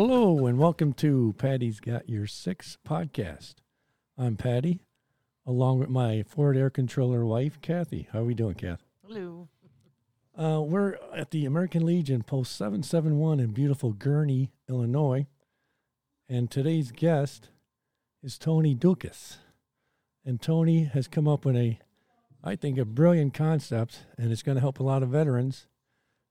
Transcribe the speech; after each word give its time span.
Hello, 0.00 0.46
and 0.46 0.58
welcome 0.58 0.92
to 0.92 1.34
Patty's 1.38 1.80
Got 1.80 2.08
Your 2.08 2.28
Six 2.28 2.78
podcast. 2.86 3.54
I'm 4.16 4.36
Patty, 4.36 4.84
along 5.44 5.80
with 5.80 5.88
my 5.88 6.22
Ford 6.22 6.56
Air 6.56 6.70
Controller 6.70 7.26
wife, 7.26 7.60
Kathy. 7.60 8.06
How 8.12 8.20
are 8.20 8.24
we 8.24 8.34
doing, 8.34 8.54
Kath? 8.54 8.84
Hello. 9.04 9.48
Uh, 10.38 10.60
we're 10.60 10.98
at 11.12 11.32
the 11.32 11.44
American 11.46 11.84
Legion, 11.84 12.22
Post 12.22 12.54
771 12.54 13.40
in 13.40 13.50
beautiful 13.50 13.92
Gurnee, 13.92 14.50
Illinois. 14.68 15.26
And 16.28 16.48
today's 16.48 16.92
guest 16.92 17.48
is 18.22 18.38
Tony 18.38 18.76
Doukas. 18.76 19.38
And 20.24 20.40
Tony 20.40 20.84
has 20.84 21.08
come 21.08 21.26
up 21.26 21.44
with 21.44 21.56
a, 21.56 21.80
I 22.44 22.54
think, 22.54 22.78
a 22.78 22.84
brilliant 22.84 23.34
concept, 23.34 24.06
and 24.16 24.30
it's 24.30 24.44
going 24.44 24.54
to 24.54 24.62
help 24.62 24.78
a 24.78 24.84
lot 24.84 25.02
of 25.02 25.08
veterans. 25.08 25.66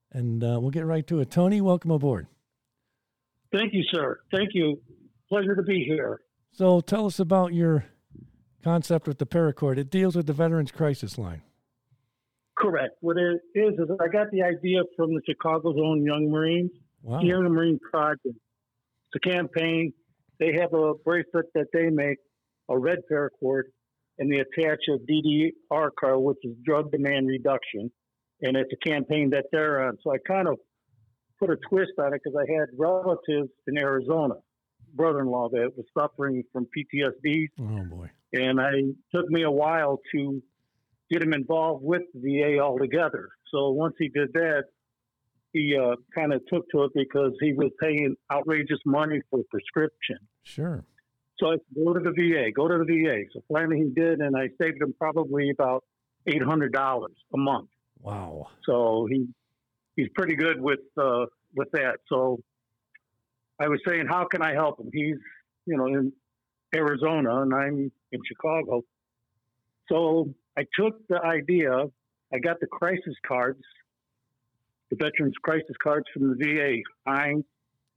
And 0.10 0.42
uh, 0.42 0.58
we'll 0.62 0.72
get 0.72 0.86
right 0.86 1.06
to 1.08 1.20
it. 1.20 1.30
Tony, 1.30 1.60
welcome 1.60 1.92
aboard. 1.92 2.28
Thank 3.52 3.74
you, 3.74 3.84
sir. 3.92 4.20
Thank 4.32 4.50
you. 4.54 4.80
Pleasure 5.30 5.56
to 5.56 5.64
be 5.64 5.84
here. 5.88 6.20
So 6.52 6.80
tell 6.80 7.06
us 7.06 7.20
about 7.20 7.54
your 7.54 7.86
concept 8.64 9.08
with 9.08 9.18
the 9.20 9.26
paracord. 9.26 9.78
It 9.78 9.90
deals 9.90 10.16
with 10.16 10.28
the 10.28 10.34
Veterans 10.34 10.72
Crisis 10.72 11.18
Line. 11.18 11.42
Correct. 12.58 12.94
What 13.02 13.18
it 13.18 13.42
is 13.54 13.74
is 13.76 13.90
I 14.00 14.08
got 14.08 14.32
the 14.32 14.42
idea 14.42 14.82
from 14.96 15.14
the 15.14 15.22
Chicago's 15.28 15.76
own 15.82 16.04
Young 16.04 16.30
Marines, 16.32 16.72
Wow. 17.04 17.20
the 17.22 17.50
Marine 17.50 17.80
Project. 17.92 18.24
It's 18.26 19.16
a 19.16 19.20
campaign. 19.30 19.94
They 20.40 20.54
have 20.60 20.74
a 20.74 20.94
bracelet 21.06 21.46
that 21.54 21.68
they 21.72 21.90
make, 21.90 22.18
a 22.70 22.78
red 22.78 23.00
paracord, 23.12 23.64
and 24.18 24.32
they 24.32 24.40
attach 24.40 24.80
a 24.90 24.98
DDR 24.98 25.92
card, 26.00 26.20
which 26.20 26.38
is 26.44 26.56
drug 26.66 26.92
demand 26.92 27.28
reduction, 27.28 27.92
and 28.42 28.58
it's 28.58 28.72
a 28.74 28.90
campaign 28.90 29.30
that 29.32 29.46
they're 29.52 29.88
on. 29.88 29.98
So 30.04 30.12
I 30.12 30.18
kind 30.28 30.48
of 30.48 30.58
put 31.40 31.50
a 31.50 31.58
twist 31.70 31.92
on 32.00 32.14
it 32.14 32.22
because 32.24 32.38
I 32.38 32.52
had 32.52 32.68
relatives 32.78 33.50
in 33.68 33.78
Arizona, 33.78 34.36
brother-in-law 34.94 35.50
that 35.50 35.72
was 35.76 35.86
suffering 35.98 36.44
from 36.52 36.68
PTSD, 36.76 37.48
Oh, 37.60 37.84
boy. 37.86 38.10
and 38.34 38.60
I 38.60 38.72
took 39.14 39.30
me 39.30 39.44
a 39.44 39.52
while 39.52 40.00
to 40.14 40.42
get 41.12 41.22
him 41.22 41.34
involved 41.34 41.84
with 41.84 42.02
the 42.14 42.20
VA 42.42 42.60
altogether. 42.60 43.30
So 43.52 43.70
once 43.72 43.96
he 43.98 44.10
did 44.10 44.34
that, 44.34 44.66
he 45.54 45.76
uh, 45.78 45.96
kind 46.14 46.34
of 46.34 46.42
took 46.52 46.70
to 46.72 46.84
it 46.84 46.92
because 46.94 47.32
he 47.40 47.54
was 47.54 47.72
paying 47.82 48.16
outrageous 48.32 48.80
money 48.86 49.22
for 49.32 49.40
prescription. 49.50 50.18
Sure. 50.44 50.84
So 51.40 51.48
I 51.48 51.52
said, 51.54 51.62
go 51.86 51.94
to 51.94 52.00
the 52.00 52.12
VA, 52.12 52.52
go 52.52 52.68
to 52.68 52.80
the 52.80 52.84
VA. 52.86 53.24
So 53.34 53.42
finally 53.52 53.78
he 53.78 53.90
did, 54.02 54.20
and 54.20 54.36
I 54.36 54.50
saved 54.62 54.82
him 54.82 54.94
probably 55.00 55.50
about 55.52 55.84
eight 56.26 56.42
hundred 56.44 56.74
dollars 56.74 57.14
a 57.34 57.38
month. 57.38 57.70
Wow. 58.02 58.48
So 58.66 59.08
he 59.10 59.28
he's 59.98 60.08
pretty 60.16 60.36
good 60.38 60.62
with 60.62 60.80
uh, 60.98 61.26
with 61.54 61.70
that. 61.74 61.98
So 62.08 62.40
I 63.60 63.68
was 63.68 63.80
saying, 63.86 64.06
how 64.08 64.26
can 64.32 64.42
I 64.42 64.54
help 64.54 64.80
him? 64.80 64.90
He's 64.94 65.18
you 65.66 65.76
know 65.78 65.88
in 65.88 66.14
Arizona, 66.74 67.42
and 67.42 67.54
I'm 67.54 67.92
in 68.14 68.22
Chicago. 68.26 68.84
So 69.90 70.34
I 70.58 70.64
took 70.80 71.06
the 71.10 71.22
idea. 71.22 71.72
I 72.34 72.40
got 72.40 72.60
the 72.62 72.68
crisis 72.68 73.16
cards, 73.26 73.64
the 74.90 74.96
veterans 74.98 75.36
crisis 75.42 75.76
cards 75.82 76.06
from 76.14 76.30
the 76.30 76.36
VA, 76.44 76.78
Hines 77.10 77.44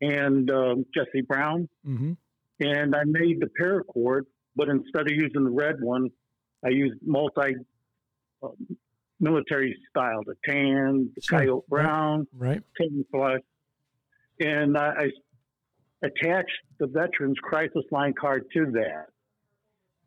and 0.01 0.51
um, 0.51 0.87
Jesse 0.95 1.23
Brown, 1.23 1.69
Mm-hmm. 1.87 2.13
and 2.61 2.95
I 2.97 3.03
made 3.05 3.41
the 3.41 3.49
paracord, 3.61 4.23
but 4.57 4.69
instead 4.69 5.03
of 5.03 5.13
using 5.13 5.45
the 5.45 5.51
red 5.51 5.77
one, 5.81 6.09
I 6.65 6.69
used 6.71 6.95
multi 7.05 7.57
um, 8.43 8.57
military 9.21 9.77
style, 9.91 10.23
the 10.25 10.35
tan, 10.45 11.11
the 11.15 11.21
Sure. 11.21 11.39
coyote 11.39 11.69
brown, 11.69 12.27
Right. 12.37 12.63
camouflage, 12.77 13.41
and 14.41 14.77
I, 14.77 14.89
I 15.05 15.11
attached 16.03 16.51
the 16.79 16.87
veterans 16.87 17.39
crisis 17.43 17.85
line 17.91 18.15
card 18.19 18.47
to 18.55 18.71
that. 18.73 19.07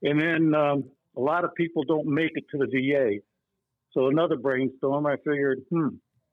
And 0.02 0.20
then 0.20 0.56
um, 0.56 0.90
a 1.16 1.20
lot 1.22 1.46
of 1.46 1.54
people 1.56 1.84
don't 1.84 2.08
make 2.08 2.32
it 2.36 2.46
to 2.52 2.58
the 2.58 2.66
VA, 2.68 3.22
so 3.92 4.08
another 4.08 4.36
brainstorm. 4.38 5.06
I 5.06 5.16
figured, 5.18 5.60
hmm, 5.70 5.90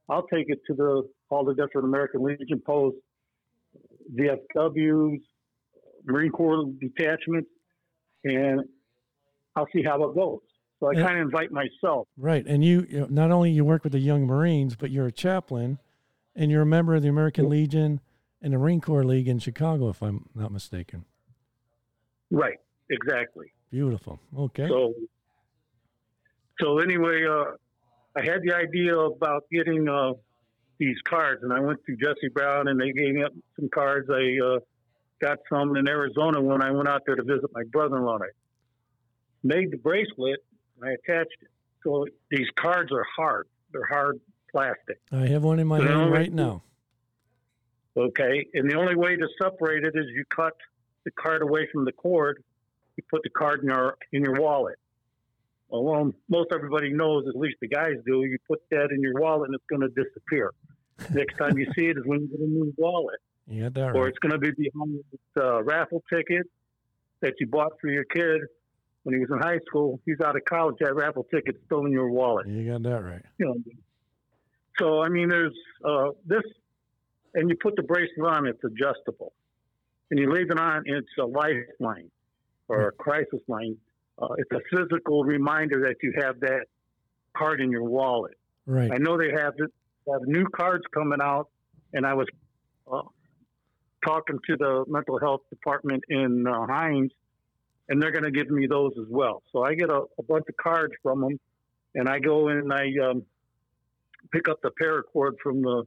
I'll 0.08 0.26
take 0.26 0.46
it 0.48 0.60
to 0.66 0.74
the 0.74 1.08
all 1.28 1.44
the 1.44 1.54
different 1.54 1.86
American 1.86 2.22
Legion 2.24 2.60
posts, 2.66 2.98
VFWs, 4.14 5.20
Marine 6.04 6.32
Corps 6.32 6.64
detachments, 6.80 7.50
and 8.24 8.62
I'll 9.54 9.68
see 9.72 9.82
how 9.84 10.02
it 10.04 10.14
goes. 10.14 10.40
So 10.80 10.88
I 10.88 10.94
kind 10.94 11.18
of 11.18 11.22
invite 11.26 11.52
myself. 11.52 12.08
Right. 12.16 12.44
And 12.46 12.64
you, 12.64 12.86
you 12.88 13.00
know, 13.00 13.06
not 13.10 13.30
only 13.30 13.50
you 13.50 13.64
work 13.64 13.84
with 13.84 13.92
the 13.92 13.98
Young 13.98 14.26
Marines, 14.26 14.76
but 14.76 14.90
you're 14.90 15.06
a 15.06 15.12
chaplain 15.12 15.78
and 16.34 16.50
you're 16.50 16.62
a 16.62 16.66
member 16.66 16.94
of 16.94 17.02
the 17.02 17.08
American 17.08 17.44
Yep. 17.44 17.50
Legion 17.50 18.00
and 18.40 18.54
the 18.54 18.58
Marine 18.58 18.80
Corps 18.80 19.04
League 19.04 19.28
in 19.28 19.38
Chicago, 19.38 19.90
if 19.90 20.02
I'm 20.02 20.26
not 20.34 20.50
mistaken. 20.50 21.04
Right, 22.30 22.58
exactly. 22.88 23.52
Beautiful. 23.70 24.20
Okay. 24.36 24.66
So, 24.68 24.94
so 26.60 26.78
anyway, 26.78 27.24
uh, 27.28 27.52
I 28.16 28.24
had 28.24 28.40
the 28.42 28.54
idea 28.54 28.96
about 28.96 29.44
getting 29.52 29.86
uh, 29.88 30.14
these 30.78 30.96
cards, 31.06 31.42
and 31.42 31.52
I 31.52 31.60
went 31.60 31.80
to 31.86 31.96
Jesse 31.96 32.28
Brown, 32.32 32.68
and 32.68 32.80
they 32.80 32.92
gave 32.92 33.14
me 33.14 33.22
up 33.22 33.32
some 33.56 33.68
cards. 33.68 34.08
I 34.10 34.38
uh, 34.42 34.58
got 35.20 35.38
some 35.52 35.76
in 35.76 35.86
Arizona 35.88 36.40
when 36.40 36.62
I 36.62 36.70
went 36.70 36.88
out 36.88 37.02
there 37.04 37.16
to 37.16 37.22
visit 37.22 37.50
my 37.52 37.62
brother-in-law. 37.70 38.14
And 38.14 38.24
I 38.24 38.28
made 39.42 39.70
the 39.70 39.76
bracelet, 39.76 40.40
and 40.80 40.90
I 40.90 40.94
attached 40.94 41.36
it. 41.42 41.48
So 41.84 42.06
these 42.30 42.46
cards 42.56 42.92
are 42.92 43.06
hard; 43.16 43.46
they're 43.72 43.86
hard 43.86 44.20
plastic. 44.50 45.00
I 45.12 45.26
have 45.26 45.42
one 45.42 45.58
in 45.58 45.66
my 45.66 45.78
So 45.78 45.86
hand 45.86 46.12
right 46.12 46.32
now. 46.32 46.62
Okay, 47.96 48.46
and 48.54 48.70
the 48.70 48.76
only 48.76 48.96
way 48.96 49.16
to 49.16 49.28
separate 49.42 49.84
it 49.84 49.94
is 49.94 50.06
you 50.14 50.24
cut 50.34 50.54
the 51.04 51.10
card 51.12 51.42
away 51.42 51.68
from 51.72 51.84
the 51.84 51.92
cord. 51.92 52.42
You 52.96 53.02
put 53.10 53.22
the 53.22 53.30
card 53.30 53.60
in 53.62 53.68
your 53.68 53.96
in 54.12 54.22
your 54.22 54.34
wallet. 54.34 54.76
Well, 55.68 55.84
well, 55.84 56.12
most 56.28 56.48
everybody 56.52 56.92
knows, 56.92 57.26
at 57.28 57.36
least 57.36 57.56
the 57.60 57.68
guys 57.68 57.94
do. 58.04 58.24
You 58.24 58.38
put 58.46 58.60
that 58.70 58.88
in 58.90 59.00
your 59.00 59.14
wallet, 59.14 59.48
and 59.48 59.54
it's 59.54 59.64
going 59.68 59.82
to 59.82 59.88
disappear. 59.88 60.52
Next 61.14 61.38
time 61.38 61.56
you 61.56 61.66
see 61.76 61.86
it 61.86 61.96
is 61.96 62.04
when 62.04 62.22
you 62.22 62.28
get 62.28 62.40
a 62.40 62.46
new 62.46 62.74
wallet, 62.76 63.20
got 63.48 63.74
that 63.74 63.96
or 63.96 64.02
right. 64.02 64.08
it's 64.08 64.18
going 64.18 64.32
to 64.32 64.38
be 64.38 64.50
behind 64.50 64.98
the 65.34 65.42
uh, 65.42 65.62
raffle 65.62 66.02
ticket 66.12 66.46
that 67.20 67.34
you 67.40 67.46
bought 67.46 67.72
for 67.80 67.88
your 67.88 68.04
kid 68.04 68.42
when 69.02 69.14
he 69.14 69.20
was 69.20 69.30
in 69.30 69.38
high 69.38 69.58
school. 69.66 70.00
He's 70.04 70.20
out 70.24 70.36
of 70.36 70.44
college. 70.44 70.76
That 70.80 70.94
raffle 70.94 71.26
ticket's 71.32 71.58
still 71.66 71.86
in 71.86 71.92
your 71.92 72.10
wallet 72.10 72.46
You 72.48 72.70
got 72.70 72.82
that 72.82 73.02
right. 73.02 73.22
you 73.38 73.46
know. 73.46 73.54
So 74.78 75.02
I 75.02 75.08
mean, 75.08 75.28
there's 75.28 75.54
uh, 75.84 76.10
this, 76.24 76.42
and 77.34 77.48
you 77.50 77.56
put 77.56 77.76
the 77.76 77.82
bracelet 77.82 78.26
on. 78.26 78.46
It's 78.46 78.62
adjustable, 78.64 79.32
and 80.10 80.18
you 80.18 80.32
leave 80.32 80.50
it 80.50 80.58
on. 80.58 80.84
It's 80.86 81.08
a 81.18 81.26
lifeline 81.26 82.10
or 82.68 82.88
a 82.88 82.92
crisis 82.92 83.40
line. 83.48 83.76
Uh, 84.20 84.28
it's 84.38 84.50
a 84.52 84.60
physical 84.76 85.24
reminder 85.24 85.82
that 85.88 85.96
you 86.02 86.12
have 86.22 86.40
that 86.40 86.66
card 87.36 87.60
in 87.60 87.70
your 87.70 87.84
wallet. 87.84 88.36
Right. 88.66 88.90
I 88.92 88.98
know 88.98 89.18
they 89.18 89.30
have 89.30 89.54
it, 89.58 89.72
have 90.10 90.22
new 90.26 90.46
cards 90.46 90.84
coming 90.92 91.18
out, 91.22 91.48
and 91.92 92.06
I 92.06 92.14
was 92.14 92.26
uh, 92.90 93.02
talking 94.04 94.38
to 94.48 94.56
the 94.56 94.84
mental 94.88 95.18
health 95.18 95.40
department 95.50 96.04
in 96.08 96.46
uh, 96.46 96.66
Hines, 96.66 97.12
and 97.90 98.00
they're 98.00 98.12
going 98.12 98.24
to 98.24 98.30
give 98.30 98.48
me 98.48 98.66
those 98.66 98.92
as 98.98 99.06
well. 99.10 99.42
So 99.52 99.64
I 99.64 99.74
get 99.74 99.90
a, 99.90 100.02
a 100.18 100.22
bunch 100.22 100.44
of 100.48 100.56
cards 100.56 100.94
from 101.02 101.20
them, 101.20 101.40
and 101.94 102.08
I 102.08 102.20
go 102.20 102.48
in 102.48 102.58
and 102.58 102.72
I 102.72 102.86
um, 103.10 103.24
pick 104.32 104.48
up 104.48 104.62
the 104.62 104.70
paracord 104.80 105.32
from 105.42 105.60
the 105.60 105.84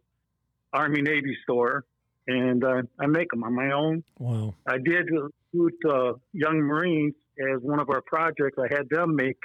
Army 0.73 1.01
Navy 1.01 1.35
store, 1.43 1.85
and 2.27 2.63
uh, 2.63 2.81
I 2.99 3.07
make 3.07 3.31
them 3.31 3.43
on 3.43 3.55
my 3.55 3.71
own. 3.71 4.03
Wow. 4.19 4.53
I 4.67 4.77
did 4.77 5.09
with 5.53 5.73
uh, 5.89 6.13
Young 6.33 6.59
Marines 6.59 7.15
as 7.39 7.61
one 7.61 7.79
of 7.79 7.89
our 7.89 8.01
projects. 8.01 8.57
I 8.59 8.67
had 8.69 8.89
them 8.89 9.15
make 9.15 9.39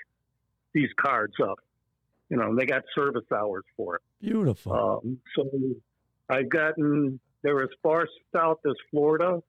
these 0.75 0.91
cards 1.01 1.35
up. 1.43 1.61
You 2.29 2.37
know, 2.37 2.57
they 2.57 2.67
got 2.67 2.83
service 2.95 3.25
hours 3.33 3.65
for 3.77 3.97
it. 3.97 4.03
Beautiful. 4.21 4.73
Um, 4.73 5.19
so 5.35 5.49
I've 6.29 6.51
gotten 6.51 7.21
they're 7.43 7.63
as 7.63 7.71
far 7.83 8.07
south 8.35 8.59
as 8.67 8.75
Florida, 8.91 9.41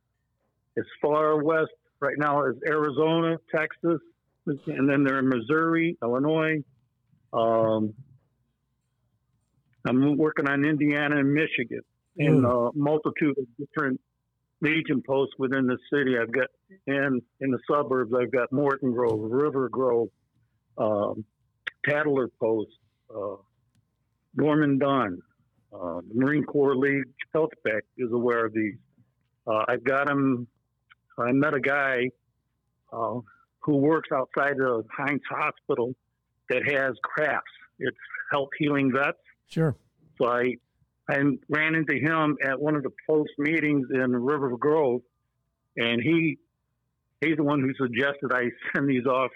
as 0.78 0.86
far 1.01 1.44
west 1.44 1.72
right 2.00 2.18
now 2.18 2.46
is 2.46 2.56
Arizona, 2.68 3.38
Texas, 3.54 4.00
and 4.46 4.90
then 4.90 5.04
they're 5.04 5.19
in 5.19 5.30
Missouri, 5.30 5.98
Illinois. 6.01 6.63
Um, 7.34 7.94
I'm 9.86 10.18
working 10.18 10.48
on 10.48 10.66
Indiana 10.66 11.18
and 11.18 11.34
Michigan, 11.34 11.81
and 12.18 12.46
a 12.46 12.69
multitude 12.74 13.38
of 13.38 13.46
different 13.57 14.01
legion 14.62 15.01
posts 15.06 15.36
within 15.38 15.68
the 15.68 15.78
city. 15.92 16.18
I've 16.18 16.31
got 16.31 16.48
and 16.88 17.22
in 17.40 17.51
the 17.51 17.60
suburbs, 17.69 18.12
I've 18.19 18.31
got 18.31 18.51
Morton 18.51 18.92
Grove, 18.92 19.19
River 19.31 19.69
Grove, 19.69 20.10
um, 20.78 21.24
Tattler 21.88 22.30
Post, 22.40 22.72
uh, 23.13 23.36
Norman 24.36 24.78
Dunn, 24.78 25.22
uh, 25.74 26.01
the 26.07 26.16
Marine 26.16 26.44
Corps 26.44 26.75
League 26.75 27.06
Health 27.34 27.51
Pack 27.66 27.84
is 27.98 28.12
aware 28.12 28.46
of 28.46 28.54
these. 28.54 28.78
Uh, 29.48 29.63
I've 29.68 29.84
got 29.84 30.10
him. 30.10 30.48
I 31.24 31.31
met 31.31 31.54
a 31.54 31.60
guy 31.60 32.12
uh, 32.92 33.19
who 33.60 33.77
works 33.77 34.10
outside 34.13 34.60
of 34.62 34.86
Hines 34.95 35.21
Hospital 35.30 35.95
that 36.50 36.63
has 36.68 36.95
crafts. 37.04 37.51
It's 37.80 37.98
Health 38.31 38.50
Healing 38.57 38.92
Vets. 38.94 39.18
Sure. 39.48 39.75
So 40.18 40.27
I, 40.27 40.56
I 41.10 41.21
ran 41.48 41.75
into 41.75 41.95
him 41.95 42.38
at 42.44 42.60
one 42.60 42.75
of 42.75 42.83
the 42.83 42.92
post 43.07 43.31
meetings 43.38 43.88
in 43.94 44.16
River 44.16 44.56
Grove, 44.57 45.01
and 45.77 46.01
he 46.01 46.38
he's 47.22 47.38
the 47.38 47.44
one 47.44 47.62
who 47.62 47.74
suggested 47.75 48.31
I 48.31 48.50
send 48.75 48.89
these 48.89 49.06
off. 49.06 49.31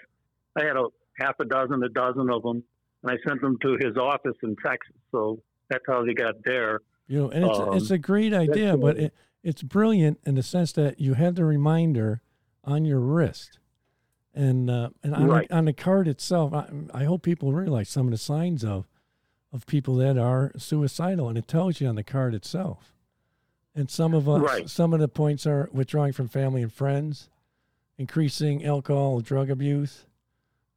I 0.56 0.64
had 0.64 0.76
a 0.76 0.86
half 1.18 1.34
a 1.40 1.44
dozen, 1.44 1.82
a 1.82 1.88
dozen 1.88 2.30
of 2.30 2.42
them, 2.42 2.62
and 3.02 3.12
I 3.12 3.16
sent 3.28 3.40
them 3.40 3.58
to 3.62 3.76
his 3.80 3.96
office 3.96 4.36
in 4.42 4.56
Texas. 4.64 4.96
So 5.10 5.40
that's 5.68 5.84
how 5.86 6.04
they 6.04 6.14
got 6.14 6.34
there. 6.44 6.80
You 7.06 7.22
know, 7.22 7.30
and 7.30 7.44
it's, 7.44 7.58
um, 7.58 7.76
it's 7.76 7.90
a 7.90 7.98
great 7.98 8.32
idea, 8.32 8.76
but 8.76 8.96
it, 8.96 9.14
it's 9.44 9.62
brilliant 9.62 10.18
in 10.26 10.34
the 10.34 10.42
sense 10.42 10.72
that 10.72 10.98
you 10.98 11.14
had 11.14 11.36
the 11.36 11.44
reminder 11.44 12.22
on 12.64 12.84
your 12.84 12.98
wrist. 12.98 13.58
And 14.34 14.68
uh, 14.68 14.90
and 15.04 15.14
on, 15.14 15.26
right. 15.28 15.48
the, 15.48 15.54
on 15.54 15.64
the 15.66 15.72
card 15.72 16.08
itself, 16.08 16.52
I, 16.52 16.66
I 16.92 17.04
hope 17.04 17.22
people 17.22 17.52
realize 17.52 17.88
some 17.88 18.08
of 18.08 18.10
the 18.10 18.18
signs 18.18 18.64
of 18.64 18.88
of 19.52 19.64
people 19.66 19.94
that 19.96 20.18
are 20.18 20.50
suicidal, 20.56 21.28
and 21.28 21.38
it 21.38 21.46
tells 21.46 21.80
you 21.80 21.86
on 21.86 21.94
the 21.94 22.02
card 22.02 22.34
itself. 22.34 22.92
And 23.76 23.88
some 23.88 24.12
of 24.12 24.28
us, 24.28 24.42
right. 24.42 24.68
some 24.68 24.92
of 24.92 24.98
the 24.98 25.06
points 25.06 25.46
are 25.46 25.68
withdrawing 25.72 26.12
from 26.12 26.26
family 26.26 26.62
and 26.62 26.72
friends, 26.72 27.28
increasing 27.96 28.64
alcohol, 28.64 29.20
drug 29.20 29.50
abuse, 29.50 30.06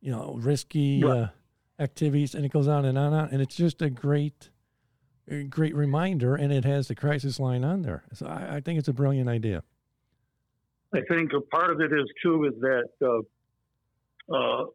you 0.02 0.12
know, 0.12 0.36
risky 0.40 1.04
right. 1.04 1.18
uh, 1.18 1.28
activities, 1.80 2.36
and 2.36 2.46
it 2.46 2.52
goes 2.52 2.68
on 2.68 2.86
and 2.86 2.98
on 2.98 3.14
and 3.14 3.16
on. 3.16 3.30
And 3.32 3.42
it's 3.42 3.56
just 3.56 3.82
a 3.82 3.90
great, 3.90 4.50
great 5.50 5.76
reminder, 5.76 6.36
and 6.36 6.52
it 6.52 6.66
has 6.66 6.88
the 6.88 6.96
crisis 6.96 7.40
line 7.40 7.64
on 7.64 7.82
there. 7.82 8.04
So 8.14 8.28
I, 8.28 8.58
I, 8.58 8.62
think 8.62 8.80
it's 8.80 8.88
a 8.88 8.94
brilliant 8.94 9.30
idea. 9.30 9.64
I 10.94 11.02
think 11.10 11.32
a 11.34 11.42
part 11.42 11.72
of 11.72 11.82
it 11.82 11.92
is 11.92 12.06
too 12.24 12.46
is 12.46 12.54
that 12.62 12.90
uh, 13.02 14.36
uh, 14.36 14.66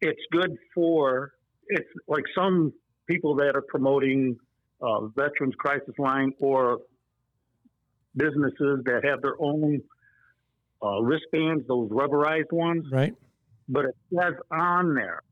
it's 0.00 0.20
good 0.32 0.56
for 0.74 1.32
it's 1.68 1.88
like 2.08 2.24
some 2.34 2.72
people 3.06 3.36
that 3.36 3.54
are 3.54 3.62
promoting 3.62 4.36
uh, 4.80 5.06
veterans 5.06 5.54
crisis 5.58 5.94
line 5.98 6.32
or 6.40 6.78
businesses 8.16 8.80
that 8.84 9.02
have 9.04 9.22
their 9.22 9.40
own 9.40 9.80
uh, 10.82 11.00
wristbands, 11.00 11.66
those 11.68 11.90
rubberized 11.90 12.52
ones. 12.52 12.84
Right. 12.90 13.14
But 13.68 13.86
it 13.86 13.96
says 14.12 14.34
on 14.50 14.94
there 14.94 15.22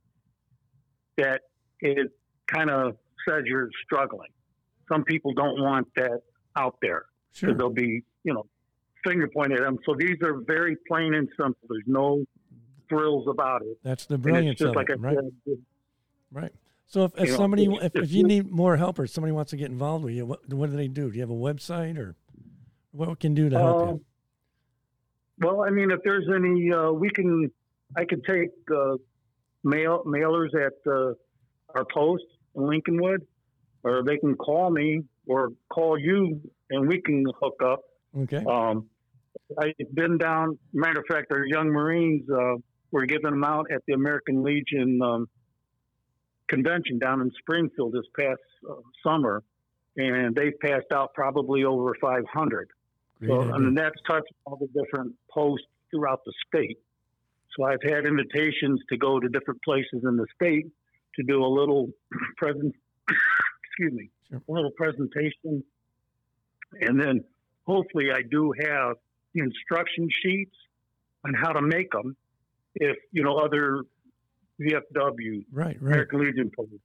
that 1.16 1.40
it 1.80 2.12
kind 2.46 2.70
of 2.70 2.96
says 3.28 3.42
you're 3.46 3.70
struggling. 3.84 4.30
Some 4.88 5.04
people 5.04 5.32
don't 5.32 5.60
want 5.60 5.88
that 5.96 6.20
out 6.56 6.76
there. 6.80 7.06
Sure. 7.32 7.54
They'll 7.54 7.70
be, 7.70 8.02
you 8.24 8.34
know, 8.34 8.46
finger 9.04 9.28
pointed 9.28 9.58
at 9.58 9.64
them. 9.64 9.78
So 9.84 9.94
these 9.98 10.16
are 10.22 10.40
very 10.46 10.76
plain 10.88 11.14
and 11.14 11.28
simple. 11.36 11.68
There's 11.68 11.84
no 11.86 12.24
thrills 12.88 13.26
about 13.28 13.62
it. 13.62 13.78
That's 13.82 14.06
the 14.06 14.18
brilliance 14.18 14.60
of 14.60 14.74
like 14.74 14.90
it, 14.90 15.00
right? 15.00 15.16
Said, 15.44 15.58
right. 16.32 16.52
So 16.86 17.04
if, 17.04 17.12
if 17.18 17.34
somebody, 17.34 17.66
know, 17.66 17.78
if, 17.80 17.96
if 17.96 18.12
you 18.12 18.22
need 18.22 18.50
more 18.50 18.76
help 18.76 18.98
or 18.98 19.06
somebody 19.08 19.32
wants 19.32 19.50
to 19.50 19.56
get 19.56 19.70
involved 19.70 20.04
with 20.04 20.14
you, 20.14 20.24
what, 20.24 20.48
what 20.52 20.70
do 20.70 20.76
they 20.76 20.86
do? 20.86 21.10
Do 21.10 21.16
you 21.16 21.20
have 21.20 21.30
a 21.30 21.34
website 21.34 21.98
or 21.98 22.14
what 22.92 23.08
we 23.08 23.16
can 23.16 23.34
do 23.34 23.50
to 23.50 23.58
help 23.58 23.82
uh, 23.82 23.86
you? 23.86 24.04
Well, 25.40 25.62
I 25.62 25.70
mean, 25.70 25.90
if 25.90 26.00
there's 26.04 26.28
any, 26.34 26.72
uh, 26.72 26.92
we 26.92 27.10
can, 27.10 27.50
I 27.96 28.04
could 28.04 28.24
take 28.24 28.50
uh, 28.74 28.96
mail 29.64 30.04
mailers 30.06 30.54
at 30.54 30.74
uh, 30.90 31.14
our 31.74 31.84
post 31.92 32.22
in 32.22 32.35
Lincolnwood, 32.56 33.18
or 33.82 34.02
they 34.04 34.16
can 34.18 34.34
call 34.36 34.70
me 34.70 35.02
or 35.26 35.50
call 35.68 35.98
you, 35.98 36.40
and 36.70 36.88
we 36.88 37.00
can 37.00 37.24
hook 37.40 37.60
up. 37.64 37.80
Okay. 38.16 38.44
Um, 38.44 38.88
I've 39.58 39.94
been 39.94 40.18
down. 40.18 40.58
Matter 40.72 41.00
of 41.00 41.06
fact, 41.08 41.30
our 41.30 41.44
young 41.44 41.68
Marines 41.68 42.28
uh, 42.30 42.54
were 42.90 43.06
giving 43.06 43.30
them 43.30 43.44
out 43.44 43.66
at 43.70 43.82
the 43.86 43.94
American 43.94 44.42
Legion 44.42 45.00
um, 45.02 45.28
convention 46.48 46.98
down 46.98 47.20
in 47.20 47.30
Springfield 47.38 47.92
this 47.92 48.06
past 48.18 48.40
uh, 48.68 48.74
summer, 49.04 49.42
and 49.96 50.34
they've 50.34 50.58
passed 50.60 50.92
out 50.92 51.14
probably 51.14 51.64
over 51.64 51.94
500. 52.00 52.68
So, 53.26 53.40
I 53.40 53.58
mean, 53.58 53.74
that's 53.74 53.96
touched 54.06 54.32
all 54.44 54.58
the 54.58 54.68
different 54.78 55.14
posts 55.30 55.66
throughout 55.90 56.20
the 56.26 56.32
state. 56.48 56.78
So 57.56 57.64
I've 57.64 57.82
had 57.82 58.04
invitations 58.04 58.80
to 58.90 58.98
go 58.98 59.18
to 59.18 59.28
different 59.28 59.62
places 59.62 60.02
in 60.04 60.16
the 60.16 60.26
state 60.34 60.66
to 61.14 61.22
do 61.22 61.42
a 61.42 61.48
little 61.48 61.88
present, 62.36 62.74
excuse 63.64 63.92
me, 63.92 64.10
sure. 64.28 64.42
a 64.48 64.52
little 64.52 64.70
presentation, 64.72 65.62
and 66.80 67.00
then 67.00 67.24
hopefully 67.66 68.10
I 68.12 68.22
do 68.22 68.52
have 68.60 68.96
the 69.34 69.42
instruction 69.42 70.08
sheets 70.10 70.54
on 71.24 71.34
how 71.34 71.52
to 71.52 71.62
make 71.62 71.90
them. 71.92 72.16
If 72.74 72.96
you 73.12 73.22
know 73.22 73.36
other 73.36 73.82
VFW, 74.60 75.44
right, 75.52 75.66
right. 75.66 75.76
American 75.80 76.20
Legion 76.20 76.50
police 76.54 76.80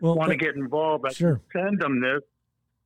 well, 0.00 0.14
want 0.14 0.30
to 0.30 0.36
get 0.36 0.54
involved, 0.54 1.04
I 1.06 1.12
sure. 1.12 1.40
send 1.52 1.80
them 1.80 2.00
this, 2.00 2.22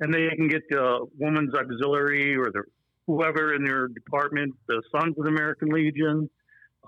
and 0.01 0.13
they 0.13 0.29
can 0.37 0.49
get 0.49 0.63
the 0.71 1.07
Women's 1.19 1.55
Auxiliary 1.55 2.37
or 2.37 2.51
the 2.51 2.63
whoever 3.07 3.55
in 3.55 3.65
their 3.65 3.89
department, 3.89 4.55
the 4.69 4.83
Sons 4.91 5.17
of 5.19 5.25
the 5.25 5.31
American 5.31 5.69
Legion, 5.69 6.31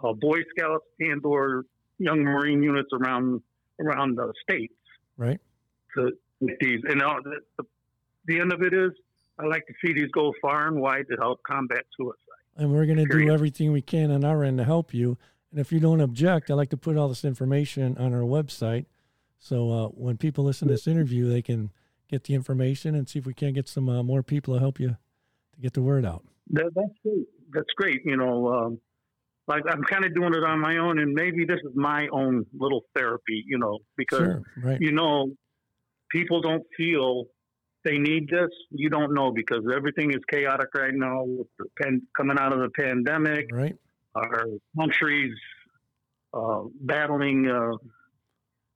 uh, 0.03 0.12
Boy 0.12 0.38
Scouts, 0.56 0.87
and 1.00 1.25
or 1.25 1.65
Young 1.99 2.23
Marine 2.23 2.62
units 2.62 2.91
around 2.93 3.43
around 3.81 4.17
the 4.17 4.32
states. 4.43 4.75
Right. 5.17 5.41
To 5.97 6.11
these, 6.41 6.81
and 6.89 7.03
uh, 7.03 7.15
the, 7.25 7.65
the 8.27 8.41
end 8.41 8.53
of 8.53 8.63
it 8.63 8.75
is, 8.75 8.91
I 9.39 9.47
like 9.47 9.67
to 9.67 9.75
see 9.85 9.93
these 9.93 10.11
go 10.13 10.33
far 10.41 10.69
and 10.69 10.81
wide 10.81 11.07
to 11.11 11.17
help 11.17 11.43
combat 11.43 11.85
suicide. 11.97 12.19
And 12.57 12.73
we're 12.73 12.87
going 12.87 12.99
to 12.99 13.07
do 13.07 13.33
everything 13.33 13.73
we 13.73 13.83
can 13.83 14.11
on 14.11 14.25
our 14.25 14.45
end 14.45 14.59
to 14.59 14.65
help 14.65 14.95
you. 14.95 15.19
And 15.51 15.61
if 15.61 15.73
you 15.73 15.81
don't 15.81 16.01
object, 16.01 16.51
I 16.51 16.55
like 16.55 16.71
to 16.71 16.77
put 16.77 16.97
all 16.97 17.09
this 17.09 17.25
information 17.25 17.97
on 17.99 18.15
our 18.15 18.21
website. 18.21 18.87
So 19.39 19.71
uh, 19.71 19.89
when 19.89 20.17
people 20.17 20.45
listen 20.45 20.69
to 20.69 20.75
this 20.75 20.87
interview, 20.87 21.29
they 21.29 21.43
can 21.43 21.71
get 22.09 22.25
the 22.25 22.35
information 22.35 22.95
and 22.95 23.09
see 23.09 23.19
if 23.19 23.27
we 23.27 23.35
can 23.35 23.53
get 23.53 23.69
some 23.69 23.89
uh, 23.89 24.03
more 24.03 24.23
people 24.23 24.55
to 24.55 24.61
help 24.61 24.79
you 24.79 24.89
to 24.89 24.99
get 25.61 25.75
the 25.75 25.83
word 25.83 26.05
out. 26.05 26.25
That, 26.51 26.71
that's 26.75 26.99
great. 27.03 27.27
That's 27.53 27.73
great. 27.77 28.03
You 28.05 28.17
know, 28.17 28.49
um, 28.53 28.81
like 29.46 29.62
I'm 29.69 29.82
kind 29.82 30.05
of 30.05 30.14
doing 30.14 30.35
it 30.35 30.44
on 30.44 30.61
my 30.61 30.79
own, 30.79 30.99
and 30.99 31.12
maybe 31.12 31.44
this 31.44 31.58
is 31.64 31.73
my 31.75 32.08
own 32.12 32.44
little 32.58 32.82
therapy. 32.94 33.44
You 33.46 33.58
know, 33.58 33.79
because 33.96 34.19
sure, 34.19 34.43
right. 34.62 34.81
you 34.81 34.93
know, 34.93 35.32
people 36.11 36.41
don't 36.41 36.64
feel 36.76 37.25
they 37.85 37.99
need 37.99 38.29
this. 38.29 38.50
You 38.70 38.88
don't 38.88 39.12
know 39.14 39.32
because 39.32 39.64
everything 39.75 40.11
is 40.11 40.20
chaotic 40.31 40.69
right 40.75 40.94
now 40.94 41.25
with 41.25 41.49
the 41.58 41.67
pen, 41.81 42.03
coming 42.17 42.39
out 42.39 42.53
of 42.53 42.60
the 42.60 42.70
pandemic. 42.70 43.46
Right 43.53 43.77
our 44.15 44.46
countries 44.79 45.34
uh, 46.32 46.63
battling 46.81 47.48
uh, 47.48 47.77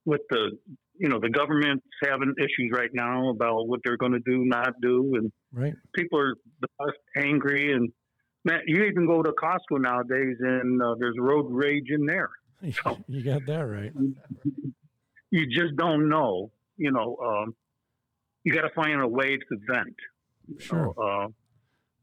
with 0.05 0.21
the 0.29 0.57
you 0.97 1.07
know 1.07 1.19
the 1.19 1.29
government's 1.29 1.85
having 2.03 2.33
issues 2.37 2.71
right 2.73 2.89
now 2.93 3.29
about 3.29 3.67
what 3.67 3.79
they're 3.83 3.97
going 3.97 4.11
to 4.11 4.19
do, 4.19 4.43
not 4.45 4.73
do, 4.81 5.13
and 5.15 5.31
right. 5.53 5.73
people 5.95 6.19
are 6.79 6.93
angry. 7.15 7.73
And 7.73 7.89
man, 8.43 8.61
you 8.65 8.83
even 8.83 9.05
go 9.05 9.21
to 9.23 9.31
Costco 9.31 9.79
nowadays, 9.81 10.37
and 10.39 10.81
uh, 10.81 10.95
there's 10.99 11.15
road 11.19 11.47
rage 11.49 11.87
in 11.89 12.05
there. 12.05 12.29
So, 12.83 12.97
you 13.07 13.23
got 13.23 13.45
that 13.45 13.61
right. 13.61 13.93
You 15.31 15.45
just 15.45 15.77
don't 15.77 16.09
know. 16.09 16.51
You 16.75 16.91
know, 16.91 17.15
um, 17.23 17.55
you 18.43 18.51
got 18.51 18.61
to 18.61 18.73
find 18.73 18.99
a 18.99 19.07
way 19.07 19.37
to 19.37 19.57
vent. 19.71 19.95
Sure. 20.57 20.93
Uh, 20.97 21.27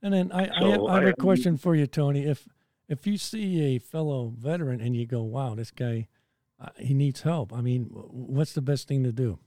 and 0.01 0.15
then 0.15 0.31
I, 0.31 0.47
so 0.47 0.53
I, 0.53 0.69
have, 0.69 0.83
I 0.85 0.95
have 1.01 1.09
a 1.09 1.13
question 1.15 1.57
for 1.57 1.75
you, 1.75 1.89
Tony. 1.89 2.25
If 2.25 2.47
if 2.89 3.07
you 3.07 3.19
see 3.19 3.75
a 3.75 3.79
fellow 3.79 4.33
veteran 4.39 4.81
and 4.81 4.97
you 4.97 5.07
go, 5.07 5.23
"Wow, 5.23 5.57
this 5.57 5.73
guy, 5.73 6.07
uh, 6.61 6.69
he 6.79 6.95
needs 6.95 7.23
help," 7.23 7.53
I 7.53 7.61
mean, 7.61 7.87
what's 7.91 8.53
the 8.53 8.63
best 8.63 8.87
thing 8.87 9.03
to 9.03 9.13
do? 9.13 9.41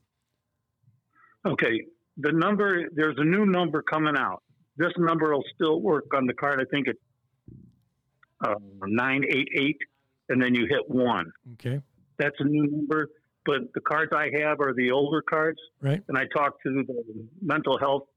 Okay, 1.46 1.86
the 2.18 2.34
number 2.34 2.90
there's 2.94 3.16
a 3.18 3.24
new 3.24 3.46
number 3.46 3.82
coming 3.82 4.16
out. 4.18 4.44
This 4.80 4.92
number 4.98 5.32
will 5.32 5.44
still 5.54 5.80
work 5.80 6.06
on 6.16 6.26
the 6.26 6.34
card. 6.34 6.60
I 6.60 6.66
think 6.74 6.88
it's 6.88 7.00
uh, 8.44 8.56
nine 8.88 9.24
eight 9.30 9.50
eight, 9.56 9.78
and 10.30 10.42
then 10.42 10.56
you 10.56 10.66
hit 10.68 10.90
one. 10.90 11.32
Okay, 11.54 11.80
that's 12.18 12.36
a 12.40 12.46
new 12.46 12.66
number. 12.66 13.10
But 13.46 13.74
the 13.74 13.82
cards 13.82 14.12
I 14.16 14.30
have 14.42 14.60
are 14.60 14.74
the 14.74 14.92
older 14.92 15.22
cards, 15.22 15.60
right? 15.82 16.02
And 16.08 16.18
I 16.18 16.24
talked 16.36 16.64
to 16.64 16.84
the 16.88 17.04
mental 17.42 17.78
health 17.78 18.08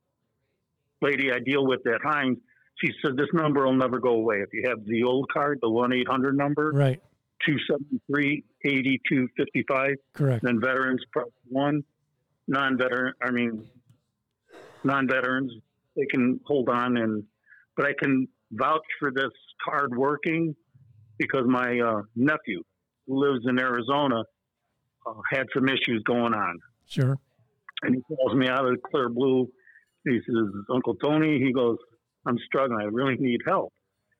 lady 1.02 1.30
I 1.32 1.40
deal 1.40 1.66
with 1.66 1.86
at 1.86 2.00
Hines 2.02 2.38
she 2.82 2.92
said 3.04 3.16
this 3.16 3.28
number 3.32 3.64
will 3.64 3.74
never 3.74 3.98
go 3.98 4.10
away. 4.10 4.36
If 4.36 4.52
you 4.52 4.68
have 4.68 4.84
the 4.84 5.04
old 5.04 5.30
card, 5.32 5.58
the 5.62 5.70
one 5.70 5.92
eight 5.92 6.08
hundred 6.08 6.36
number, 6.36 6.70
right, 6.70 7.00
two 7.46 7.56
seventy 7.68 8.00
three 8.10 8.44
eighty 8.64 9.00
two 9.08 9.28
fifty 9.36 9.64
five, 9.68 9.94
correct. 10.14 10.44
Then 10.44 10.60
veterans 10.60 11.02
one, 11.48 11.84
non 12.48 12.78
veteran. 12.78 13.14
I 13.22 13.30
mean, 13.30 13.64
non 14.84 15.06
veterans 15.06 15.52
they 15.96 16.06
can 16.10 16.40
hold 16.46 16.68
on 16.68 16.96
and, 16.96 17.24
but 17.76 17.86
I 17.86 17.92
can 17.98 18.28
vouch 18.50 18.82
for 18.98 19.10
this 19.10 19.30
card 19.64 19.96
working 19.96 20.54
because 21.18 21.44
my 21.46 21.78
uh, 21.78 22.02
nephew 22.16 22.62
who 23.06 23.24
lives 23.24 23.44
in 23.48 23.58
Arizona 23.58 24.22
uh, 25.06 25.12
had 25.30 25.46
some 25.54 25.68
issues 25.68 26.02
going 26.04 26.34
on. 26.34 26.58
Sure. 26.86 27.16
And 27.82 27.96
he 27.96 28.14
calls 28.14 28.34
me 28.34 28.48
out 28.48 28.66
of 28.66 28.72
the 28.72 28.78
clear 28.90 29.08
blue. 29.08 29.48
He 30.04 30.18
says, 30.26 30.46
Uncle 30.72 30.94
Tony, 30.96 31.38
he 31.38 31.52
goes, 31.52 31.78
I'm 32.26 32.38
struggling. 32.46 32.80
I 32.80 32.84
really 32.84 33.16
need 33.16 33.40
help. 33.46 33.72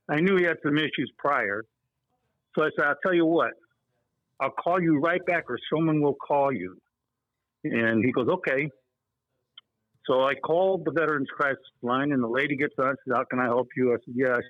I 0.09 0.21
knew 0.21 0.37
he 0.37 0.45
had 0.45 0.57
some 0.65 0.77
issues 0.77 1.11
prior. 1.19 1.63
So 2.57 2.65
I 2.65 2.71
said, 2.77 2.87
I'll 2.87 2.95
tell 3.03 3.15
you 3.15 3.27
what, 3.27 3.53
I'll 4.41 4.51
call 4.51 4.81
you 4.81 4.99
right 4.99 5.25
back 5.27 5.45
or 5.49 5.59
someone 5.73 6.01
will 6.03 6.15
call 6.15 6.53
you. 6.53 6.77
And 7.65 8.05
he 8.05 8.13
goes, 8.13 8.29
okay. 8.29 8.69
So 10.07 10.25
I 10.25 10.35
called 10.35 10.85
the 10.85 10.91
Veterans 10.91 11.29
Crisis 11.35 11.63
Line, 11.83 12.13
and 12.13 12.23
the 12.23 12.29
lady 12.29 12.57
gets 12.57 12.75
on. 12.79 12.97
Says, 13.05 13.15
"How 13.15 13.25
can 13.25 13.39
I 13.39 13.45
help 13.45 13.69
you?" 13.77 13.93
I 13.93 13.97
said, 14.05 14.15
said, 14.17 14.43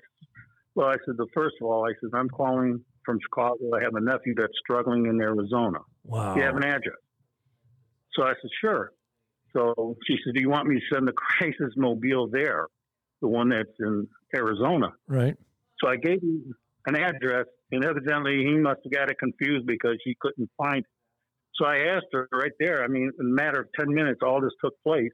well, 0.75 0.87
I 0.87 0.95
said, 1.05 1.15
"The 1.17 1.27
first 1.33 1.55
of 1.61 1.67
all, 1.67 1.85
I 1.85 1.93
said 2.01 2.09
I'm 2.13 2.29
calling 2.29 2.83
from 3.05 3.19
Chicago. 3.21 3.75
I 3.75 3.83
have 3.83 3.93
a 3.95 4.01
nephew 4.01 4.33
that's 4.35 4.53
struggling 4.59 5.05
in 5.05 5.21
Arizona. 5.21 5.79
Wow. 6.05 6.33
Do 6.33 6.39
you 6.39 6.45
have 6.45 6.57
an 6.57 6.63
address?" 6.63 6.97
So 8.15 8.23
I 8.23 8.33
said, 8.41 8.49
"Sure." 8.61 8.91
So 9.55 9.95
she 10.07 10.17
said, 10.23 10.33
"Do 10.33 10.41
you 10.41 10.49
want 10.49 10.67
me 10.67 10.79
to 10.79 10.95
send 10.95 11.07
the 11.07 11.13
crisis 11.39 11.73
mobile 11.77 12.27
there, 12.27 12.67
the 13.21 13.27
one 13.27 13.49
that's 13.49 13.79
in 13.79 14.07
Arizona?" 14.35 14.93
Right. 15.07 15.35
So 15.79 15.87
I 15.87 15.97
gave 15.97 16.21
him 16.21 16.55
an 16.87 16.95
address, 16.95 17.45
and 17.71 17.85
evidently 17.85 18.43
he 18.43 18.55
must 18.55 18.79
have 18.83 18.91
got 18.91 19.11
it 19.11 19.19
confused 19.19 19.67
because 19.67 19.97
he 20.03 20.17
couldn't 20.19 20.49
find 20.57 20.79
it. 20.79 20.85
So 21.55 21.65
I 21.65 21.95
asked 21.95 22.07
her 22.13 22.27
right 22.33 22.51
there. 22.59 22.83
I 22.83 22.87
mean, 22.87 23.11
in 23.19 23.25
a 23.27 23.29
matter 23.29 23.61
of 23.61 23.67
ten 23.79 23.93
minutes, 23.93 24.21
all 24.23 24.41
this 24.41 24.53
took 24.59 24.73
place. 24.81 25.11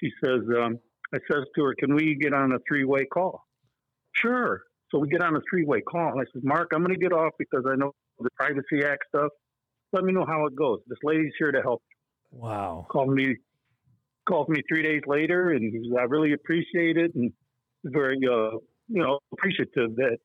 She 0.00 0.10
says, 0.24 0.40
um, 0.58 0.78
"I 1.14 1.18
says 1.30 1.44
to 1.56 1.64
her, 1.64 1.74
can 1.78 1.94
we 1.94 2.16
get 2.20 2.32
on 2.32 2.52
a 2.52 2.58
three-way 2.68 3.06
call?" 3.06 3.42
Sure. 4.12 4.62
So 4.90 4.98
we 4.98 5.08
get 5.08 5.22
on 5.22 5.34
a 5.36 5.40
three-way 5.50 5.80
call. 5.82 6.12
And 6.12 6.20
I 6.20 6.24
said, 6.32 6.44
"Mark, 6.44 6.70
I'm 6.74 6.82
going 6.82 6.94
to 6.94 7.00
get 7.00 7.12
off 7.12 7.32
because 7.38 7.64
I 7.68 7.76
know 7.76 7.92
the 8.18 8.30
Privacy 8.36 8.84
Act 8.84 9.04
stuff. 9.08 9.30
Let 9.92 10.04
me 10.04 10.12
know 10.12 10.24
how 10.26 10.46
it 10.46 10.54
goes. 10.56 10.80
This 10.86 10.98
lady's 11.02 11.32
here 11.38 11.52
to 11.52 11.62
help." 11.62 11.82
Wow. 12.30 12.86
Called 12.90 13.12
me, 13.12 13.36
called 14.28 14.48
me 14.48 14.60
three 14.68 14.82
days 14.82 15.02
later, 15.06 15.50
and 15.50 15.62
he 15.62 15.92
"I 15.98 16.02
really 16.02 16.32
appreciate 16.32 16.96
it," 16.96 17.14
and 17.14 17.32
very, 17.84 18.18
uh, 18.26 18.58
you 18.88 19.02
know, 19.02 19.18
appreciative 19.32 19.96
that 19.96 20.18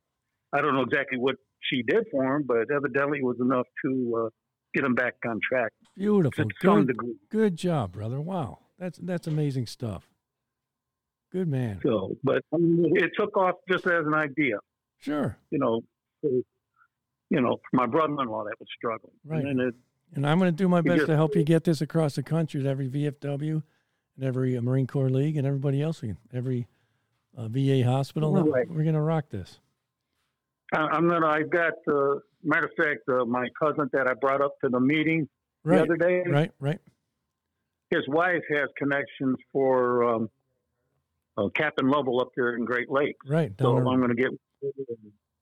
I 0.53 0.61
don't 0.61 0.73
know 0.73 0.81
exactly 0.81 1.17
what 1.17 1.35
she 1.61 1.83
did 1.83 2.05
for 2.11 2.35
him, 2.35 2.43
but 2.47 2.71
evidently 2.73 3.19
it 3.19 3.23
was 3.23 3.37
enough 3.39 3.67
to 3.85 4.23
uh, 4.25 4.29
get 4.73 4.85
him 4.85 4.95
back 4.95 5.15
on 5.27 5.39
track. 5.47 5.71
Beautiful. 5.95 6.45
To 6.45 6.55
some 6.63 6.85
Good, 6.85 6.87
degree. 6.87 7.15
good 7.29 7.55
job, 7.57 7.91
brother. 7.91 8.21
Wow. 8.21 8.59
That's 8.79 8.97
that's 8.99 9.27
amazing 9.27 9.67
stuff. 9.67 10.09
Good 11.31 11.47
man. 11.47 11.79
So, 11.83 12.15
but 12.23 12.43
I 12.53 12.57
mean, 12.57 12.95
it 12.95 13.11
took 13.15 13.37
off 13.37 13.55
just 13.69 13.85
as 13.85 14.05
an 14.07 14.13
idea, 14.15 14.57
Sure. 14.99 15.37
you 15.51 15.59
know. 15.59 15.81
You 16.23 17.41
know, 17.41 17.59
my 17.73 17.85
brother-in-law 17.85 18.45
that 18.45 18.59
was 18.59 18.67
struggling, 18.75 19.13
Right. 19.23 19.45
And 19.45 19.59
it, 19.61 19.75
And 20.15 20.25
I'm 20.25 20.39
going 20.39 20.51
to 20.51 20.55
do 20.55 20.67
my 20.67 20.81
best 20.81 20.97
just- 21.01 21.07
to 21.09 21.15
help 21.15 21.35
you 21.35 21.43
get 21.43 21.63
this 21.63 21.79
across 21.81 22.15
the 22.15 22.23
country 22.23 22.63
to 22.63 22.67
every 22.67 22.87
VFW 22.89 23.61
and 24.15 24.25
every 24.25 24.57
uh, 24.57 24.61
Marine 24.61 24.87
Corps 24.87 25.11
League 25.11 25.37
and 25.37 25.45
everybody 25.45 25.79
else, 25.81 26.03
every 26.33 26.67
uh, 27.37 27.47
VA 27.47 27.83
hospital. 27.85 28.33
Right. 28.43 28.67
We're 28.67 28.81
going 28.81 28.95
to 28.95 29.01
rock 29.01 29.29
this. 29.29 29.59
I, 30.73 30.77
I'm 30.79 31.07
gonna. 31.07 31.27
I've 31.27 31.49
got. 31.51 31.73
Uh, 31.87 32.15
matter 32.43 32.65
of 32.65 32.71
fact, 32.75 33.07
uh, 33.07 33.25
my 33.25 33.47
cousin 33.59 33.89
that 33.93 34.07
I 34.07 34.13
brought 34.15 34.41
up 34.41 34.59
to 34.63 34.69
the 34.69 34.79
meeting 34.79 35.27
the 35.63 35.81
other 35.83 35.97
day, 35.97 36.23
Right. 36.27 36.51
Right. 36.59 36.79
His 37.89 38.07
wife 38.07 38.43
has 38.49 38.69
connections 38.77 39.37
for 39.51 40.03
um, 40.03 40.29
uh, 41.37 41.49
Captain 41.55 41.89
Lovell 41.89 42.21
up 42.21 42.29
there 42.35 42.55
in 42.55 42.65
Great 42.65 42.89
Lakes. 42.89 43.19
Right. 43.27 43.51
So 43.59 43.75
Down 43.75 43.83
the, 43.83 43.89
I'm 43.89 43.97
going 43.97 44.15
to 44.15 44.21
get. 44.21 44.31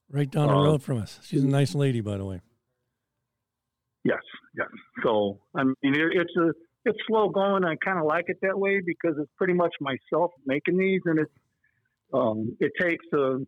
right 0.10 0.30
down 0.30 0.48
the 0.48 0.56
uh, 0.56 0.63
road 0.63 0.84
from 0.84 1.00
us. 1.00 1.20
She's 1.24 1.44
a 1.44 1.48
nice 1.48 1.75
lady, 1.75 2.01
by 2.01 2.18
the 2.18 2.25
way. 2.25 2.42
Yes, 4.04 4.22
yes. 4.58 4.68
So 5.04 5.39
I 5.54 5.63
mean, 5.63 5.75
it, 5.84 6.00
it's 6.13 6.36
a 6.38 6.54
it's 6.86 6.98
slow 7.08 7.30
going. 7.30 7.66
I 7.66 7.75
kind 7.84 8.00
of 8.00 8.06
like 8.06 8.25
it 8.27 8.38
that 8.42 8.58
way 8.58 8.80
because 8.86 9.18
it's 9.20 9.32
pretty 9.38 9.54
much 9.54 9.74
myself 9.82 10.32
making 10.46 10.77
these, 10.77 11.01
and 11.06 11.20
it 11.20 11.27
um, 12.13 12.56
it 12.62 12.72
takes 12.80 13.06
a 13.13 13.39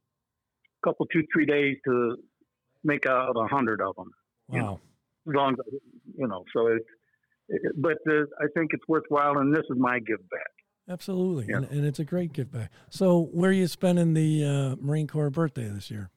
couple, 0.84 1.06
two, 1.06 1.24
three 1.34 1.46
days 1.46 1.78
to 1.86 2.18
make 2.84 3.06
out 3.06 3.36
a 3.38 3.48
hundred 3.48 3.82
of 3.82 3.96
them. 3.96 4.12
You 4.52 4.64
Wow. 4.64 4.80
As 5.28 5.36
long 5.36 5.54
as 5.54 5.80
you 6.18 6.28
know, 6.28 6.44
so 6.54 6.68
it. 6.68 6.84
But 7.78 7.98
uh, 8.10 8.24
I 8.40 8.48
think 8.56 8.72
it's 8.74 8.88
worthwhile, 8.88 9.38
and 9.38 9.54
this 9.54 9.64
is 9.70 9.78
my 9.78 10.00
give 10.00 10.28
back. 10.30 10.52
Absolutely. 10.90 11.46
Yeah. 11.50 11.58
And, 11.58 11.66
and 11.70 11.86
it's 11.86 12.00
a 12.00 12.04
great 12.04 12.34
gift 12.34 12.52
back. 12.52 12.72
So, 12.90 13.30
where 13.32 13.52
are 13.52 13.54
you 13.54 13.68
spending 13.68 14.14
the 14.14 14.44
uh, 14.44 14.76
Marine 14.84 15.08
Corps 15.08 15.30
birthday 15.30 15.68
this 15.68 15.92
year? 15.92 16.10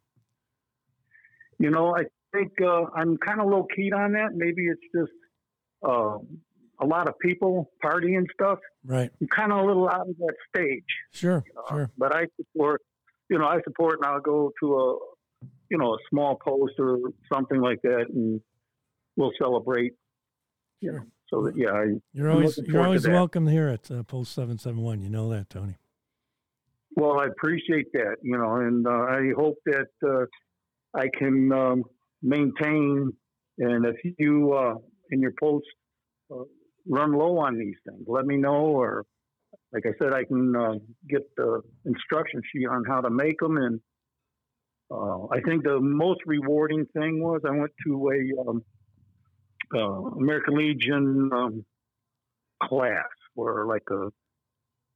You 1.58 1.70
know, 1.70 1.94
I 1.94 2.04
think 2.34 2.52
uh, 2.62 2.84
I'm 2.94 3.18
kind 3.18 3.40
of 3.40 3.48
low 3.48 3.66
keyed 3.76 3.92
on 3.92 4.12
that. 4.12 4.30
Maybe 4.34 4.66
it's 4.66 4.80
just 4.94 5.12
uh, 5.86 6.18
a 6.80 6.86
lot 6.86 7.06
of 7.06 7.18
people 7.18 7.70
partying 7.84 8.16
and 8.16 8.26
stuff. 8.32 8.58
Right. 8.84 9.10
I'm 9.20 9.28
kind 9.28 9.52
of 9.52 9.58
a 9.58 9.64
little 9.64 9.88
out 9.88 10.08
of 10.08 10.16
that 10.18 10.34
stage. 10.54 10.84
Sure. 11.12 11.44
Uh, 11.56 11.74
Sure. 11.74 11.90
But 11.96 12.16
I 12.16 12.24
support, 12.36 12.80
you 13.28 13.38
know, 13.38 13.46
I 13.46 13.60
support, 13.62 13.98
and 14.02 14.06
I'll 14.06 14.20
go 14.20 14.52
to 14.60 14.74
a, 14.74 14.98
you 15.70 15.78
know, 15.78 15.94
a 15.94 15.98
small 16.10 16.36
post 16.36 16.74
or 16.78 16.98
something 17.32 17.60
like 17.60 17.80
that, 17.82 18.06
and 18.08 18.40
we'll 19.16 19.32
celebrate. 19.38 19.92
You 20.80 20.92
know, 20.92 21.00
so 21.32 21.42
that 21.42 21.56
yeah, 21.56 21.70
I, 21.70 21.84
You're 22.12 22.30
always 22.30 22.58
you're 22.66 22.82
always 22.82 23.08
welcome 23.08 23.46
here 23.46 23.68
at 23.68 23.90
uh, 23.90 24.02
Post 24.02 24.34
Seven 24.34 24.58
Seven 24.58 24.82
One. 24.82 25.00
You 25.02 25.08
know 25.08 25.30
that, 25.30 25.48
Tony. 25.48 25.76
well, 26.94 27.20
I 27.20 27.26
appreciate 27.26 27.90
that, 27.94 28.16
you 28.22 28.36
know, 28.36 28.56
and 28.56 28.86
uh, 28.86 28.90
I 28.90 29.32
hope 29.36 29.56
that 29.64 29.88
uh, 30.06 30.26
I 30.94 31.06
can 31.18 31.50
um, 31.52 31.84
maintain. 32.22 33.12
And 33.58 33.86
if 33.86 33.96
you 34.18 34.52
uh, 34.52 34.74
in 35.10 35.20
your 35.20 35.32
post 35.40 35.66
uh, 36.30 36.44
run 36.86 37.12
low 37.12 37.38
on 37.38 37.58
these 37.58 37.76
things, 37.88 38.04
let 38.06 38.26
me 38.26 38.36
know. 38.36 38.66
Or 38.66 39.04
like 39.72 39.84
I 39.86 39.92
said, 40.02 40.12
I 40.12 40.24
can 40.24 40.54
uh, 40.54 40.74
get 41.08 41.22
the 41.36 41.62
instruction 41.86 42.42
sheet 42.52 42.66
on 42.66 42.84
how 42.86 43.00
to 43.00 43.10
make 43.10 43.38
them. 43.40 43.56
And 43.56 43.80
uh, 44.90 45.28
I 45.32 45.40
think 45.40 45.64
the 45.64 45.80
most 45.80 46.20
rewarding 46.26 46.84
thing 46.94 47.22
was 47.22 47.40
I 47.46 47.52
went 47.52 47.72
to 47.86 48.10
a 48.10 48.50
um, 48.50 48.62
uh, 49.74 49.78
American 50.18 50.56
Legion 50.56 51.30
um, 51.34 51.64
class 52.62 53.04
where 53.34 53.66
like 53.66 53.84
a 53.90 54.08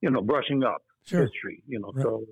you 0.01 0.11
know 0.11 0.21
brushing 0.23 0.63
up 0.65 0.83
Sure. 1.07 1.23
history, 1.23 1.63
you 1.69 1.79
know. 1.81 1.93
Right. 1.95 2.03
So, 2.03 2.25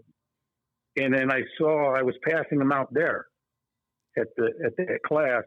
and 0.97 1.15
then 1.15 1.31
I 1.31 1.43
saw 1.59 1.95
I 1.95 2.03
was 2.03 2.15
passing 2.23 2.59
them 2.59 2.73
out 2.73 2.93
there 2.93 3.27
at 4.19 4.27
the 4.37 4.51
at 4.65 4.77
that 4.77 4.99
class, 5.07 5.45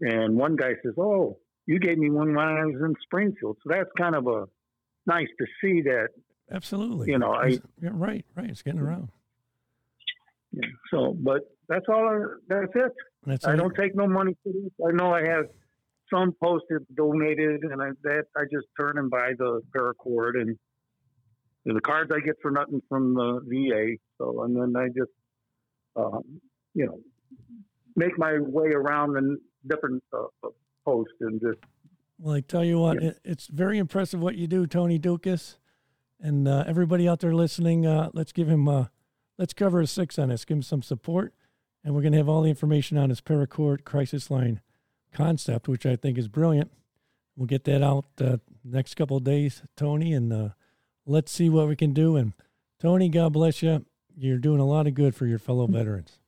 and 0.00 0.36
one 0.36 0.56
guy 0.56 0.72
says, 0.82 0.94
"Oh, 0.98 1.38
you 1.66 1.78
gave 1.78 1.98
me 1.98 2.10
one 2.10 2.34
when 2.34 2.44
I 2.46 2.64
was 2.64 2.74
in 2.84 2.94
Springfield." 3.04 3.56
So 3.62 3.70
that's 3.72 3.90
kind 3.96 4.14
of 4.16 4.26
a 4.26 4.46
nice 5.06 5.28
to 5.38 5.46
see 5.62 5.82
that. 5.82 6.08
Absolutely. 6.52 7.10
You 7.12 7.18
know, 7.18 7.32
I- 7.32 7.60
yeah, 7.80 7.90
right. 7.92 8.24
Right. 8.34 8.50
It's 8.50 8.62
getting 8.62 8.80
around. 8.80 9.10
Yeah, 10.52 10.68
so, 10.90 11.16
but 11.16 11.42
that's 11.68 11.86
all. 11.88 12.08
I, 12.08 12.18
that's 12.48 12.72
it. 12.74 12.92
That's 13.24 13.44
I 13.44 13.52
all- 13.52 13.56
don't 13.56 13.74
take 13.76 13.94
no 13.94 14.08
money 14.08 14.36
for 14.42 14.52
this. 14.52 14.72
I 14.84 14.90
know 14.92 15.14
I 15.14 15.22
have 15.26 15.44
some 16.12 16.34
posted 16.42 16.86
donated, 16.94 17.62
and 17.62 17.80
I, 17.82 17.88
that 18.04 18.24
I 18.36 18.42
just 18.52 18.66
turn 18.78 18.98
and 18.98 19.10
buy 19.10 19.32
the 19.38 19.60
paracord 19.76 20.40
and. 20.40 20.56
the 21.64 21.80
cards 21.80 22.10
I 22.14 22.20
get 22.20 22.36
for 22.42 22.50
nothing 22.50 22.82
from 22.88 23.14
the 23.14 23.40
VA. 23.44 23.96
So, 24.18 24.42
and 24.44 24.56
then 24.56 24.74
I 24.76 24.88
just, 24.88 25.10
um, 25.96 26.40
you 26.74 26.86
know, 26.86 26.98
make 27.96 28.18
my 28.18 28.38
way 28.40 28.68
around 28.70 29.12
the 29.12 29.36
different 29.68 30.02
uh, 30.12 30.48
posts 30.84 31.12
and 31.20 31.40
just, 31.40 31.58
Well, 32.18 32.34
I 32.34 32.40
tell 32.40 32.64
you 32.64 32.78
what, 32.78 33.02
Yeah. 33.02 33.10
it, 33.10 33.20
it's 33.24 33.46
very 33.46 33.78
impressive 33.78 34.20
what 34.20 34.36
you 34.36 34.46
do, 34.46 34.66
Tony 34.66 34.98
Doukas, 34.98 35.58
and 36.18 36.48
uh, 36.48 36.64
everybody 36.66 37.06
out 37.08 37.20
there 37.20 37.34
listening. 37.34 37.86
Uh, 37.86 38.08
let's 38.14 38.32
give 38.32 38.48
him, 38.48 38.66
uh, 38.68 38.86
let's 39.38 39.52
cover 39.52 39.80
a 39.80 39.86
six 39.86 40.18
on 40.18 40.30
this. 40.30 40.44
Give 40.46 40.56
him 40.56 40.62
some 40.62 40.82
support, 40.82 41.34
and 41.84 41.94
we're 41.94 42.02
going 42.02 42.12
to 42.12 42.18
have 42.18 42.28
all 42.28 42.42
the 42.42 42.48
information 42.50 42.96
on 42.96 43.10
his 43.10 43.20
paracord 43.20 43.84
crisis 43.84 44.30
line 44.30 44.60
concept, 45.12 45.68
which 45.68 45.86
I 45.86 45.96
think 45.96 46.18
is 46.18 46.28
brilliant. 46.28 46.70
We'll 47.36 47.46
get 47.46 47.64
that 47.64 47.82
out 47.82 48.06
uh, 48.20 48.38
next 48.64 48.94
couple 48.94 49.16
of 49.16 49.24
days, 49.24 49.62
Tony, 49.76 50.12
and 50.12 50.32
uh, 50.32 50.48
let's 51.06 51.32
see 51.32 51.48
what 51.48 51.68
we 51.68 51.76
can 51.76 51.92
do. 51.92 52.16
And 52.16 52.32
Tony, 52.78 53.08
God 53.08 53.32
bless 53.32 53.62
you. 53.62 53.84
You're 54.16 54.38
doing 54.38 54.60
a 54.60 54.66
lot 54.66 54.86
of 54.86 54.94
good 54.94 55.14
for 55.14 55.26
your 55.26 55.38
fellow 55.38 55.66
veterans. 55.66 56.18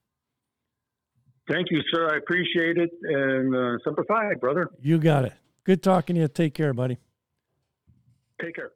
thank 1.51 1.71
you, 1.71 1.83
sir. 1.93 2.09
I 2.13 2.17
appreciate 2.17 2.79
it. 2.79 2.91
And 3.03 3.55
uh, 3.55 3.79
Semper 3.85 4.05
Fi, 4.05 4.35
brother. 4.41 4.71
You 4.81 4.99
got 4.99 5.25
it. 5.25 5.35
Good 5.65 5.83
talking 5.83 6.17
to 6.17 6.23
you. 6.23 6.29
Take 6.29 6.55
care, 6.55 6.73
buddy. 6.73 6.99
Take 8.41 8.55
care. 8.55 8.73